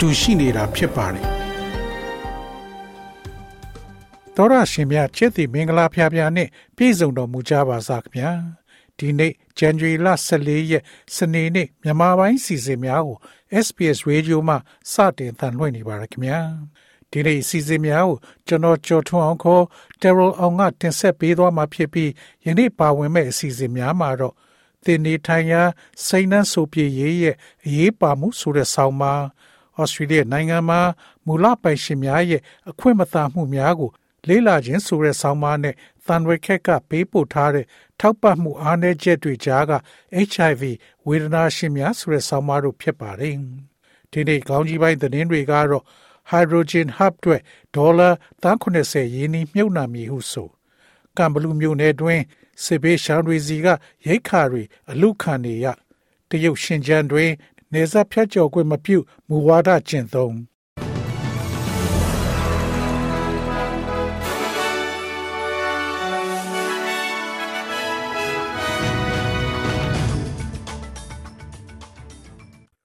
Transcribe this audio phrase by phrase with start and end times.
[0.00, 1.24] တူရှိနေတာဖြစ်ပါတယ်
[4.36, 8.30] တော်ရရှင်များချစ်သည်မင်္ဂလာဖျားဖျားနဲ့ပြည့်စုံတော်မူကြပါစားခင်ဗျာ
[8.98, 10.82] ဒီနေ့ January လ14ရက်
[11.14, 13.18] စနေနေ့မြန်မာပိုင်းစီစဉ်များကို
[13.64, 14.54] SPS Radio မှ
[14.92, 16.38] စတင်သံလွှင့်နေပါရခင်ဗျာ
[17.10, 19.64] ဒီနေ့စီစဉ်များကိုကျွန်တော်ကြော်ထွန်းအောင်ခေါ်
[20.00, 22.10] Terrell အောင်ကတင်ဆက်ပေးသွားမှာဖြစ်ပြီး
[22.46, 24.34] ယနေ့ပါဝင်မဲ့အစီအစဉ်များမှာတော့
[24.84, 25.62] သင်နေထိုင်ရာ
[26.06, 29.14] စိန်နှံဆိုပြေရေးရဲ့အရေးပါမှုဆိုတဲ့ဆောင်းပါ
[29.80, 30.80] ဩစတြေးလျနိုင်ငံမှာ
[31.26, 33.90] မူလပိုင်ရှင်များရဲ့အခွင့်မသာမှုများကို
[34.28, 35.74] လေးလာခြင်းဆိုတဲ့ဆောင်းပါးနဲ့
[36.06, 37.66] သံရွက်ခက်ကပေးပို့ထားတဲ့
[38.00, 39.72] ထောက်ပံ့မှုအားနည်းချက်တွေကြားက
[40.28, 40.62] HIV
[41.06, 43.34] ဝေဒနာရှင်များဆိုတဲ့ဆောင်းပါးတို့ဖြစ်ပါတယ်။
[44.12, 45.84] ဒီနေ့ကောင်းကြီးပိုင်းသတင်းတွေကတော့
[46.30, 47.40] hydrogen hub အတွက်
[47.76, 48.08] ဒေါ်လာ
[48.42, 50.48] 390ရင်းနှီးမြုပ်နှံမည်ဟုဆို
[51.16, 52.20] ကံဘလူးမြို့နယ်တွင်
[52.64, 53.66] စစ်ဘေးရှောင်တွေစီက
[54.06, 55.66] ရိတ်ခါတွေအလုခံနေရ
[56.30, 57.30] တရုတ်ရှင်ကျန်းတွင်
[57.72, 60.34] နေဆက်ဖြတ်ကျော်ခွင့်မပြုမူဝါဒကျင့်သုံး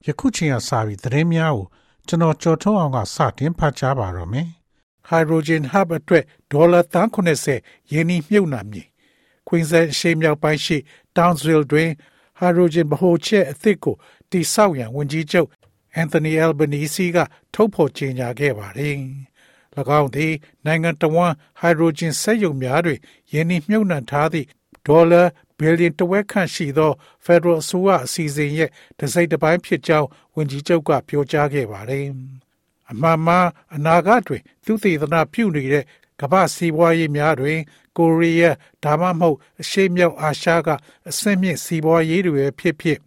[0.06, 1.66] ယခုချိန်ကစပြီးသတင်းများကို
[2.06, 4.48] ကျွန်တော်ကြော်ထုတ်အောင်ကစတင်ဖတ်ကြားပါတော့မယ်။
[5.10, 8.86] Hydrogen Hub အတွက်ဒေါ်လာ390ယင်းနှမြုပ်နှံမည်။
[9.48, 10.76] Queensland ရှေ့မြောက်ပိုင်းရှိ
[11.16, 11.90] Townsville တွင်
[12.40, 13.94] Hydrogen ဗဟိုချက်အသစ်ကို
[14.34, 15.48] တိဆောက်ရန်ဝန်ကြီးချုပ်
[16.02, 17.18] Anthony Albanese က
[17.54, 18.96] ထုတ်ဖော်ကြေညာခဲ့ပါတယ်။၎
[20.00, 20.32] င်းသည်
[20.66, 22.98] နိုင်ငံတော်ဝန် Hydrogen စက်ရုံများတွင်
[23.32, 24.46] ယင်းနှမြုပ်နှံထားသည့်
[24.86, 25.22] ဒေါ်လာ
[25.58, 26.92] ဘီလီယံတဝက်ခန့်ရှိသော
[27.24, 32.06] Federal အစိုးရအစီအစဉ်ရဲ့တစ်စိတ်တစ်ပိုင်းဖြစ်ကြောင်းဝန်ကြီးချုပ်ကပြောကြားခဲ့ပါတယ်။
[32.90, 33.36] အမှန်မှ
[33.74, 35.84] အနာဂတ်တွင်သူသေသနာပြုနေတဲ့
[36.20, 37.58] ကမ္ဘာစီးပွားရေးများတွင်
[37.96, 40.68] ကိုရီးယားဒါမှမဟုတ်အရှေ့မြောက်အာရှက
[41.08, 42.98] အဆင့်မြင့်စီးပွားရေးတွေဖြစ်ဖြစ်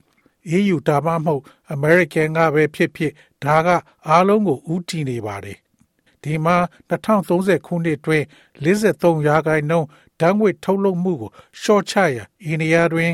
[0.56, 1.44] EU ဒါမှမဟုတ်
[1.76, 3.12] American ကပဲဖြစ်ဖြစ်
[3.44, 3.68] ဒါက
[4.08, 5.58] အားလုံးကိုဥတီနေပါတယ်။
[6.24, 6.58] ဒီမှာ
[6.90, 8.24] 2030ခုနှစ်တွင်
[8.64, 9.88] 53ရာခိုင်နှုန်း
[10.20, 11.32] ဓာတ်ငွေ့ထုတ်လုပ်မှုကို
[11.62, 13.12] ရှော့ချရန်အိန္ဒိယတွင်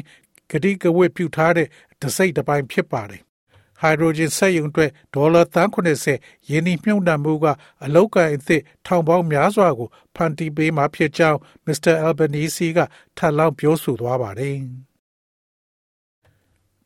[0.49, 1.67] ဂတိကဝတ်ပြုထားတဲ့
[2.01, 3.22] တစိမ့်တစ်ပိုင်းဖြစ်ပါတယ်။
[3.81, 7.45] ဟိုက်ဒရိုဂျင်စက်ရုံအတွက်ဒေါ်လာ390ယင်းနှမြုံနှံမှုက
[7.83, 12.79] အလောက်ကန်အသစ်ထောင်ပေါင်းများစွာကိုဖန်တီးပေးမှာဖြစ်ကြောင်းမစ္စတာအယ်ဘနီစီက
[13.17, 14.57] ထပ်လောင်းပြောဆိုသွားပါတယ်။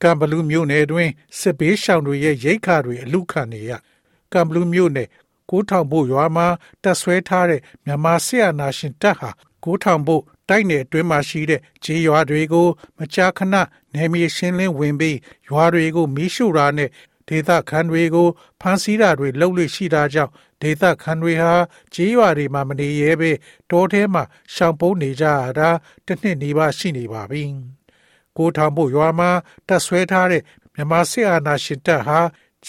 [0.01, 1.09] ကမ်ဘလူးမြို့နယ်တွင်
[1.39, 3.71] စစ်ဘေးရှောင်တွေရဲ့ရိတ်ခါတွေအလူခံနေရ
[4.33, 5.09] ကမ်ဘလူးမြို့နယ်
[5.49, 6.47] ကိုထောင်ဖို့ရွာမှာ
[6.83, 9.29] တက်ဆွဲထားတဲ့မြန်မာစစ်အာဏာရှင်တပ်ဟာ
[9.63, 13.55] ကိုထောင်ဖို့တိုက်နယ်အတွင်းမှာရှိတဲ့ခြေရွာတွေကို မကြာခဏ
[13.93, 15.17] နယ်မြေရှင်းလင်းဝင်ပြီး
[15.49, 16.89] ရွာတွေကိုမီးရှို့တာနဲ့
[17.29, 18.27] ဒေသခံတွေကို
[18.61, 20.31] ဖမ်းဆီးတာတွေလုပ်လို့ရှိတာကြောင့်
[20.61, 21.53] ဒေသခံတွေဟာ
[21.93, 23.31] ခြေရွာတွေမှာမနေရဲပဲ
[23.69, 25.69] တောထဲမှာရှောင်ပုန်းနေကြရတာ
[26.05, 27.43] တစ်နှစ်နီးပါးရှိနေပါပြီ။
[28.37, 29.31] ကိုထောင်ဖို့ရွာမှာ
[29.67, 30.43] တက်ဆွဲထားတဲ့
[30.75, 32.19] မြန်မာစစ်အာဏာရှင်တပ်ဟာ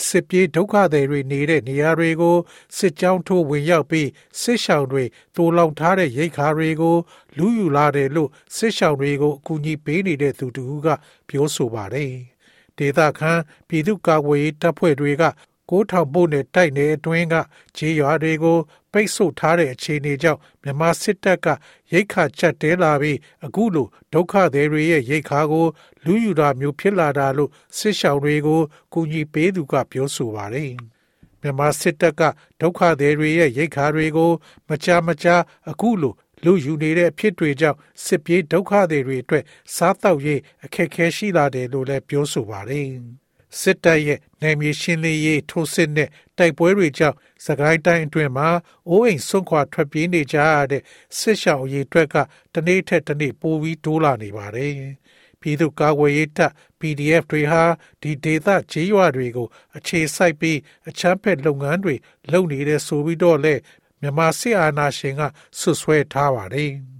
[0.07, 2.37] စစ်ပြေးဒုက္ခသည်တွေနေတဲ့နေရာတွေကို
[2.77, 4.09] စစ်ကြောင်းထိုးဝင်ရောက်ပြီး
[4.43, 5.05] စစ်ရှောင်တွေ
[5.37, 6.97] တိုးလောင်ထားတဲ့ရိတ်ခါတွေကို
[7.39, 10.89] လူယူလာတယ်လို့စစ်ရှောင်တွေကိုအကူအညီပေးနေတဲ့သူတူက
[11.29, 12.13] ပြောဆိုပါတယ်။
[12.79, 13.33] ဒေသခံ
[13.69, 15.23] ပြည်သူ့ကာကွယ်ရေးတပ်ဖွဲ့တွေက
[15.71, 17.35] ကိုထောင်ပို့နဲ့တိုက်နယ်အတွင်းက
[17.77, 18.59] ခြေရွာတွေကို
[18.93, 21.47] ပိတ်ဆို့ထားတဲ့အခြေအနေကြောင့်မြန်မာစစ်တပ်က
[21.93, 25.67] ရိတ်ခါချက်တဲလာပြီးအခုလိုဒုက္ခသည်တွေရဲ့ရိတ်ခါကို
[26.05, 28.61] လူယူတာမျိုးဖြစ်လာတာလို့စစ်ရှောင်တွေကို
[28.93, 30.73] ကူညီပေးသူကပြောဆိုပါတယ်။
[31.41, 32.23] မြန်မာစစ်တပ်က
[32.61, 34.31] ဒုက္ခသည်တွေရဲ့ရိတ်ခါတွေကို
[34.69, 35.37] မကြာမကြာ
[35.71, 36.15] အခုလို
[36.45, 42.89] လူယူနေတဲ့အဖြစ်တွေကြောင့်စစ်ပြေးဒုက္ခသည်တွေအတွက်စားတောက်ရေးအခက်အခဲရှိလာတယ်လို့လည်းပြောဆိုပါတယ်။
[43.61, 46.09] စစ်တပ်ရဲ့နယ်မြေရှင်းလင်းရေးထိုးစစ်နဲ့
[46.39, 48.49] တိုက်ပွဲတွေကြောင့်စကိုင်းတိုင်းအတွင်းမှာ
[48.89, 50.83] အိုးအိမ်ဆွန့်ခွာထွက်ပြေးနေကြရတဲ့
[51.19, 52.17] စစ်ရှောင်အရေးအတွက်က
[52.55, 54.75] တနေ့ထက်တနေ့ပိုပြီးတိုးလာနေပါတယ်။
[55.41, 57.63] ပြည်သူ့ကာကွယ်ရေးတပ် PDF တွေဟာ
[58.03, 60.59] ဒီဒေသခြေရွာတွေကို အခြေစိုက်ပြီး
[60.89, 61.95] အချမ်းဖက်လုပ်ငန်းတွေ
[62.33, 63.55] လုပ်နေတဲ့ဆိုပြီးတော့လေ
[64.01, 65.23] မြန်မာစစ်အာဏာရှင်က
[65.59, 66.73] ဆွဆွဲထားပါတယ်။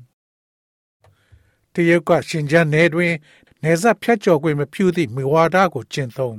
[1.75, 3.15] တရုတ်ကရှင်ကျန်းနယ်တွင်
[3.65, 6.37] နေဆက်ဖြတ်ကျော်ခွင့်မပြုသည့်မူဝါဒကိုကျင့်သုံး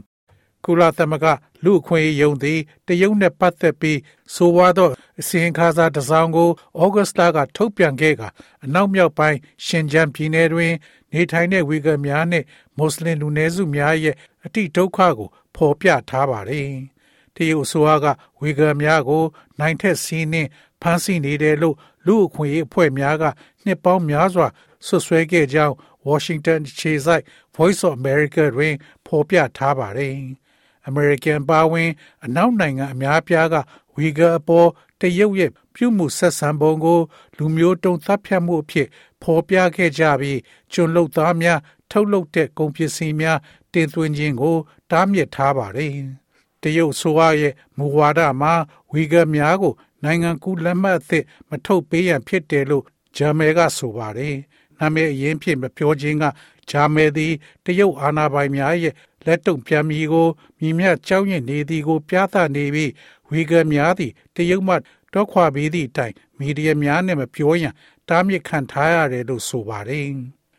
[0.66, 1.26] ကုလသမဂ္ဂ
[1.64, 4.00] လူအခွင့်အရေးယုံသည်တရုတ်နှင့်ပတ်သက်ပြီး
[4.34, 4.90] ဆိုဝါသော
[5.20, 6.50] အစီရင်ခံစာတစ်စောင်ကို
[6.82, 8.22] ဩဂတ်စ်လကထုတ်ပြန်ခဲ့က
[8.64, 10.74] အနောက်မြောက်ပိုင်းရှင်ကျန်းပြည်နယ်တွင်
[11.14, 12.46] နေထိုင်တဲ့ဝီဂါများနှင့်
[12.78, 16.70] မွတ်စလင်လူနည်းစုများရဲ့အတိဒုက္ခကိုဖော်ပြထားပါတယ်။
[17.36, 18.06] တရုတ်အစိုးရက
[18.40, 19.24] ဝေဂန်များကို
[19.60, 20.50] နိုင်ထက်စီးနှင်း
[20.82, 23.24] ဖမ်းဆီးနေတယ်လို့လူအခွင့်အရေးအဖွဲ့များက
[23.66, 24.48] နှစ်ပေါင်းများစွာ
[24.86, 25.76] ဆွဆွဲခဲ့ကြောင်း
[26.08, 27.24] Washington ခြေဆိုင်
[27.56, 30.14] Voice of America တွင်ဖော်ပြထားပါတယ်။
[30.90, 31.90] American ပါဝင်
[32.26, 33.56] အနောက်နိုင်ငံအများပြားက
[33.96, 34.70] ဝီဂါအပေါ်
[35.02, 37.00] တရုတ်ရဲ့ပြုမှုဆက်ဆံပုံကို
[37.38, 38.88] လူမျိုးတုံးသတ်ဖြတ်မှုအဖြစ်
[39.22, 40.40] ဖော်ပြခဲ့ကြပြီး
[40.74, 41.60] ကျွန်လုတ်သားများ
[41.92, 43.40] ထုတ်လုပ်တဲ့ကုန်ပစ္စည်းများ
[43.74, 44.58] တင်သွင်းခြင်းကို
[44.92, 45.94] တားမြစ်ထားပါတယ်။
[46.62, 48.54] တရုတ်ဆိုရရဲ့မူဝါဒမှာ
[48.92, 49.74] ဝီဂါများကို
[50.04, 52.84] နိုင်ငံကူးလက်မှတ်အသစ်မထုတ်ပေးရန်ဖြစ်တယ်လို့
[53.18, 54.36] ဂျာမယ်ကဆိုပါတယ်။
[54.80, 56.26] နာမည်အရင်ဖြစ်မပြောခြင်းက
[56.70, 57.34] ဂျာမယ်သည်
[57.66, 58.94] တရုတ်အာဏာပိုင်များရဲ့
[59.26, 60.28] လက်တုံပြန်မီကို
[60.60, 62.92] မြင်မြကြောက်ရွံ့နေသည်ကို ပြသနေပြီး
[63.30, 64.76] ဝီဂါများသည်တရုတ်မှ
[65.14, 67.74] တော့ခွာပြီးသည့်အတိုင်းမီဒီယာများနဲ့မပြောရန်
[68.10, 70.08] တားမြစ်ခံထားရတယ်လို့ဆိုပါတယ်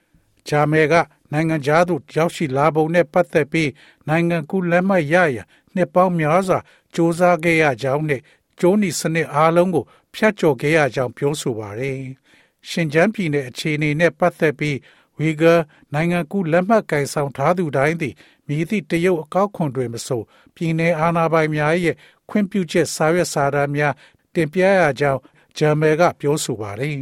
[0.48, 0.94] ။ဂျာမယ်က
[1.32, 3.70] နိုင်ငံသားတို့ရောက်ရှိလာပုံနဲ့ပတ်သက်ပြီး
[4.08, 5.38] နိုင်ငံကူးလက်မှတ်ရရ
[5.75, 6.62] နှစ်ပေါင်းများစွာစ
[6.94, 8.20] 조사ခဲ့ရကြောင်းနဲ့
[8.60, 9.84] ကျိုးနီစနစ်အားလုံးကို
[10.14, 11.98] ဖျက်ချော်ခဲ့ရကြောင်းပြောဆိုပါတယ်။
[12.68, 14.78] ရှင်ကျန်းပြည်နယ်အခြေအနေနဲ့ပတ်သက်ပြီး
[15.18, 15.54] ဝီဂါ
[15.94, 18.14] နိုင်ငံကူးလက်မှတ်ကိုင်ဆောင်ထားသူတိုင်းသည်
[18.46, 20.22] မြည်သည့်တရုတ်အကောက်ခွန်တွေမဆို
[20.54, 21.96] ပြည်내အာဏာပိုင်များရဲ့
[22.28, 23.94] ခွင့်ပြုချက်စာရွက်စာတမ်းများ
[24.34, 25.20] တင်ပြရကြောင်း
[25.56, 26.94] ဂျာမယ်ကပြောဆိုပါတယ်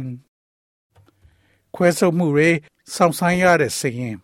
[1.75, 2.49] ။ခွဲဆုပ်မှုတွေ
[2.93, 4.15] စောင့်ဆိုင်းရတဲ့စရင်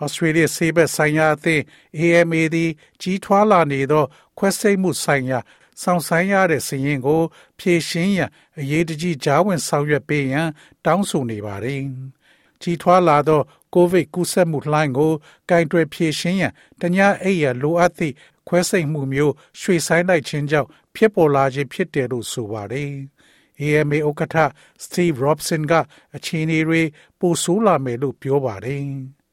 [0.00, 1.62] ဩစတြေးလျဆေးဘက်ဆိုင်ရာအသင်း
[1.98, 4.04] AMA သည်ကြီးထွားလာနေသော
[4.38, 5.38] ခွဲစိတ်မှုဆိုင်ရာ
[5.82, 7.20] ဆောင်ဆိုင်ရတဲ့စရင်ကို
[7.58, 10.48] ဖြည့်ရှင်းရန်အရေးတကြီးကြားဝင်ဆောင်ရွက်ပေးရန်
[10.84, 11.82] တောင်းဆိုနေပါတယ်။
[12.62, 13.40] ကြီးထွားလာသော
[13.74, 15.12] ကိုဗစ်ကူးစက်မှုလှိုင်းကို
[15.50, 18.14] ကင်တွယ်ဖြည့်ရှင်းရန်တ냐အိပ်ရလိုအပ်သည့်
[18.48, 22.92] ခွဲစိတ်မှုမျိုးရွှေဆိုင်လိုက်ခြင်းကြောင့်ဖြစ်ပေါ်လာခြင်းဖြစ်တယ်လို့ဆိုပါတယ်။
[23.60, 24.36] AMA ဥက္ကဋ္ဌ
[24.84, 25.72] Steve Robson က
[26.16, 26.82] အခြေအနေတွေ
[27.18, 28.86] ပိုဆိုးလာမယ်လို့ပြောပါတယ်။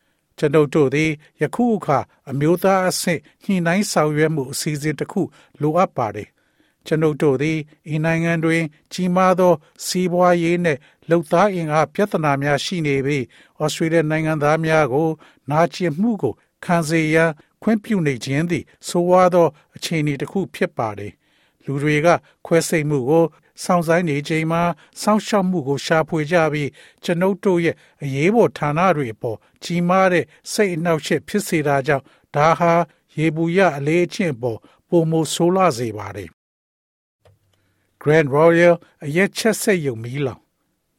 [0.41, 1.11] ကျွန်ုပ်တို့သည်
[1.41, 1.99] ယခုအခါ
[2.29, 5.21] အမျိုးသားအဆင့်ညှိနှိုင်းဆောင်ရွက်မှုအစီအစဉ်တစ်ခု
[5.61, 6.27] လိုအပ်ပါတယ်။
[6.85, 7.57] ကျွန်ုပ်တို့သည်
[7.93, 9.53] ဤနိုင်ငံတွင် ကြီးမားသော
[9.85, 10.79] စီးပွားရေးနှင့်
[11.09, 13.25] လှုပ်သားအင်အားပြဿနာများရှိနေပြီး
[13.61, 15.09] ဩစတြေးလျနိုင်ငံသားများကို
[15.51, 16.33] နာကျင်မှုကို
[16.65, 21.13] ခံစေရန်ခွင့်ပြုနေခြင်းသည်ဆိုးဝါးသော အခြေအနေတစ်ခုဖြစ်ပါတယ်။
[21.65, 22.07] လူတွေက
[22.45, 23.25] ခွဲစိတ်မှုကို
[23.63, 24.61] စောင့်ဆိုင်နေချိန်မှာ
[25.01, 26.69] စောင့်ရှောက်မှုကိုရှာဖွေကြပြီး
[27.03, 32.05] ကျွန်ုပ်တို့ရဲ့အရေးပေါ်ဌာနတွေအပေါ်ကြီးမားတဲ့စိတ်အနှောက်အယှက်ဖြစ်စေတာကြောင့်
[32.35, 32.73] ဒါဟာ
[33.17, 34.59] ရေဘူးရအလေးအကျင့်ပေါ်
[34.89, 36.29] ပုံမဆိုးလာစေပါတယ်။
[38.01, 38.75] Grand Royal
[39.05, 40.41] အရက်ချက်ဆက်ယုံမီလောင်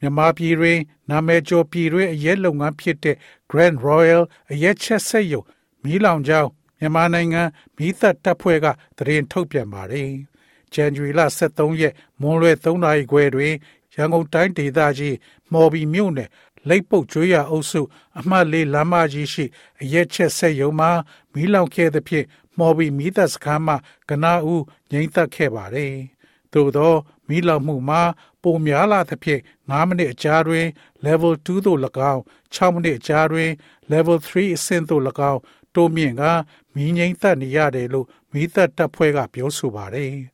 [0.00, 0.78] မြန်မာပြည်တွင်
[1.10, 3.16] နာမည်ကျော်ပြည်တွင်အရက်လုပ်ငန်းဖြစ်တဲ့
[3.50, 4.22] Grand Royal
[4.52, 5.42] အရက်ချက်ဆက်ယုံ
[5.82, 7.42] မီလောင်ကြောင်းမြန်မာနိုင်ငံ
[7.76, 8.66] မိသက်တပ်ဖွဲ့က
[8.96, 10.10] သတင်းထုတ်ပြန်ပါတယ်။
[10.74, 11.20] January လ
[11.50, 13.54] 23ရက်မွန်းလွဲ3နာရီခွဲတွင်
[13.94, 15.16] ရန်ကုန်တိုင်းဒေသကြီး
[15.52, 16.28] မော်ဘီမြို့နယ်
[16.68, 17.80] လိတ်ပုတ်ကျွေးရအုပ်စု
[18.18, 19.44] အမှတ်လေးလမ်းမကြီးရှိ
[19.82, 20.90] အရက်ချက်ဆက်ယုံမှာ
[21.32, 22.26] မီးလောင်ခဲ့သဖြင့်
[22.58, 23.74] မော်ဘီမိသက်စခန်းမှ
[24.08, 25.94] ကနာဦးငိမ့်သက်ခဲ့ပါတယ်။
[26.52, 26.94] သို့သော
[27.28, 28.02] မီးလောင်မှုမှာ
[28.42, 30.66] ပုံများလာသဖြင့်9မိနစ်အကြာတွင်
[31.04, 31.78] level 2သို့၎
[32.12, 32.20] င်း
[32.54, 33.50] 6မိနစ်အကြာတွင်
[33.92, 35.40] level 3အဆင့်သို့၎င်း
[35.74, 36.22] တိုးမြင့်က
[36.74, 40.12] မီးငိမ့်သက်နေရတယ်လို့မီးသက်တပ်ဖွဲ့ကပြောဆိုပါတယ်။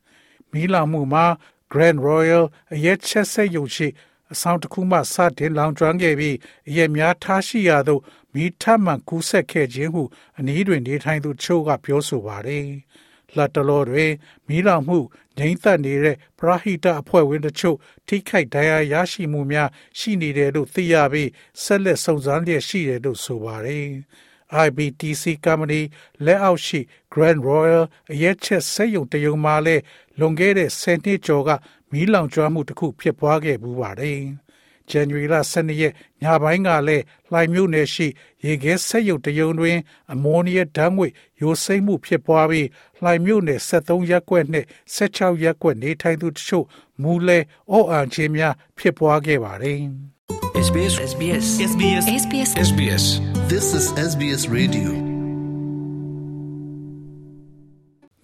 [0.53, 1.25] မီးလောင်မှုမှာ
[1.71, 2.43] Grand Royal
[2.73, 3.87] အရက်ချက်ဆက်ယုံရှိ
[4.33, 6.35] အဆောင်တစ်ခုမှစတင်လောင်ကျွမ်းခဲ့ပြီး
[6.69, 8.01] အရက်များထားရှိရာသို့
[8.33, 10.03] မိထမှန်ကူးဆက်ခဲ့ခြင်းဟု
[10.39, 12.67] အနည်းတွင်နေထိုင်သူချို့ကပြောဆိုပါတယ်။
[13.37, 14.11] လက်တလောတွင်
[14.47, 14.99] မီးလောင်မှု
[15.37, 19.69] ငြိမ့်သက်နေတဲ့ပရဟိတအဖွဲ့ဝင်တို့ချို့ထိခိုက်ဒဏ်ရာရရှိမှုများ
[19.99, 21.29] ရှိနေတယ်လို့သိရပြီး
[21.63, 23.89] ဆက်လက်စုံစမ်းလျက်ရှိတယ်လို့ဆိုပါတယ်။
[24.65, 25.81] IBTC Company
[26.25, 26.79] လက်အောက်ရှိ
[27.13, 29.81] Grand Royal အရက်ချက်စက်ရုံတရုံမှာလည်း
[30.19, 31.49] လွန်ခဲ့တဲ့10နှစ်ကျော်က
[31.91, 34.19] မီးလောင်ကျွမ်းမှုတစ်ခုဖြစ်ပွားခဲ့ပူပါတယ်။
[34.91, 38.07] January လ12ရက်ညပိုင်းကလည်းလှိုင်မြို့နယ်ရှိ
[38.45, 39.77] ရေခဲဆက်ရုပ်တရုံတွင်
[40.13, 42.67] အမိုနီယာဓာတ်ငွေ့ယိုစိမ့်မှုဖြစ်ပွားပြီး
[43.01, 46.65] လှိုင်မြို့နယ်73ရပ်ကွက်နှင့်16ရပ်ကွက်နေထိုင်သူတချို့
[47.01, 47.39] မူလဲ
[47.71, 49.81] အော့အန်ခြင်းများဖြစ်ပွားခဲ့ပါတယ်။
[50.66, 53.04] SBS SBS SBS SBS SBS
[53.50, 54.90] This is SBS Radio.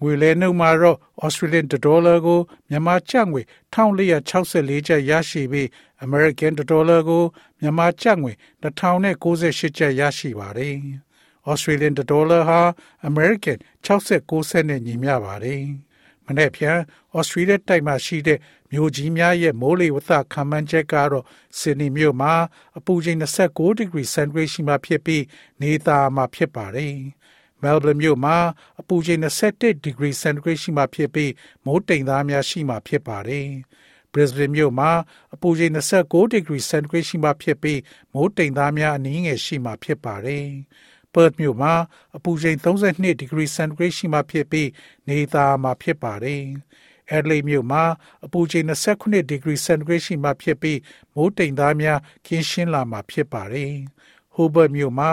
[0.01, 3.41] ငွေလဲနှုန်းမှာတော့ Australian dollar ကိုမြန်မာကျပ်ငွေ
[3.73, 5.67] 1464ကျပ်ရရှိပြီး
[6.05, 7.23] American dollar ကို
[7.59, 10.75] မြန်မာကျပ်ငွေ1098ကျပ်ရရှိပါတယ်။
[11.51, 12.61] Australian dollar ဟာ
[13.09, 15.63] American 69စက်နဲ့ညီမျှပါတယ်။
[16.26, 16.78] မနေ့ဖြန်
[17.18, 18.38] Australia တိုက်မှာရှိတဲ့
[18.72, 21.24] မြို့ကြီးများရဲ့မိုးလေဝသခန့်မှန်းချက်ကတော့
[21.58, 22.34] Sydney မြို့မှာ
[22.78, 25.22] အပူချိန်29 degree centigrade ရှိမှဖြစ်ပြီး
[25.62, 26.96] နေသားမှာဖြစ်ပါတယ်။
[27.62, 28.36] Melbourne မြို့မှာ
[28.80, 31.32] အပူချိန်21 degree centigrade ရှိမှဖြစ်ပြီး
[31.64, 33.48] မိုးတိမ်သားများရှိမှဖြစ်ပါတယ်။
[34.12, 34.90] Brisbane မြို့မှာ
[35.34, 37.80] အပူချိန်26 degree centigrade ရှိမှဖြစ်ပြီး
[38.14, 40.46] မိုးတိမ်သားများအနည်းငယ်ရှိမှဖြစ်ပါတယ်။
[41.16, 41.74] Perth မြို့မှာ
[42.16, 44.68] အပူချိန်32 degree centigrade ရှိမှဖြစ်ပြီး
[45.08, 46.44] နေသားမှာဖြစ်ပါတယ်။
[47.16, 47.84] Adelaide မြို့မှာ
[48.24, 50.78] အပူချိန်29 degree centigrade ရှိမှဖြစ်ပြီး
[51.14, 53.72] မိုးတိမ်သားများကင်းရှင်းလာမှာဖြစ်ပါတယ်။
[54.34, 55.10] Hobart မြို့မှာ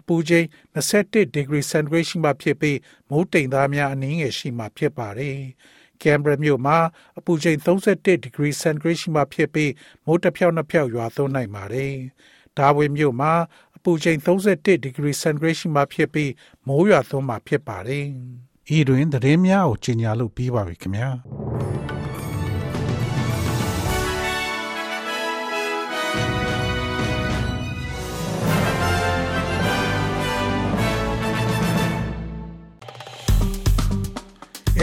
[0.00, 2.78] အပူချိန်21 degree centigrade ရှိမှဖြစ်ပြီး
[3.10, 5.38] မိုးတိမ်သားများအနည်းငယ်ရှိမှဖြစ်ပါတယ်။
[6.02, 6.78] Canberra မြို့မှာ
[7.18, 9.72] အပူချိန်31 degree centigrade ရှိမှဖြစ်ပြီး
[10.06, 11.94] မိုးတစ်ဖြောက်နှစ်ဖြောက်ရွာသွန်းနိုင်ပါတယ်။
[12.58, 13.32] Darwin မြို့မှာ
[13.76, 16.32] အပူချိန်31 degree centigrade ရှိမှဖြစ်ပြီး
[16.66, 18.04] မိုးရွာသွန်းမှာဖြစ်ပါတယ်။
[18.76, 21.10] ဤတွင်သတင်းများကိုကြီးညာလို့ပြီးပါပြီခင်ဗျာ။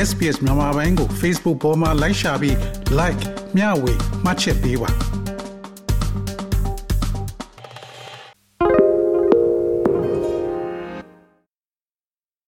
[0.08, 2.56] SBS မြန်မာပိုင်းကို Facebook ပေါ်မှာ like ရှာပြီး
[3.00, 3.24] like
[3.56, 4.90] မျှဝေမှတ်ချက်ပေးပါ